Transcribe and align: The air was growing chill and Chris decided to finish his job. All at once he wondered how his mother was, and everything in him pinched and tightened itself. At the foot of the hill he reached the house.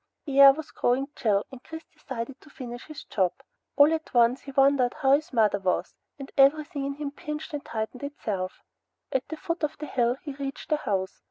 The 0.25 0.39
air 0.39 0.51
was 0.51 0.71
growing 0.71 1.09
chill 1.15 1.45
and 1.51 1.63
Chris 1.63 1.83
decided 1.93 2.41
to 2.41 2.49
finish 2.49 2.85
his 2.87 3.03
job. 3.03 3.33
All 3.75 3.93
at 3.93 4.15
once 4.15 4.41
he 4.41 4.51
wondered 4.51 4.95
how 4.99 5.11
his 5.11 5.31
mother 5.31 5.59
was, 5.59 5.93
and 6.17 6.31
everything 6.39 6.85
in 6.85 6.93
him 6.95 7.11
pinched 7.11 7.53
and 7.53 7.63
tightened 7.63 8.01
itself. 8.01 8.63
At 9.11 9.27
the 9.27 9.37
foot 9.37 9.61
of 9.63 9.77
the 9.77 9.85
hill 9.85 10.15
he 10.23 10.33
reached 10.33 10.69
the 10.69 10.77
house. 10.77 11.19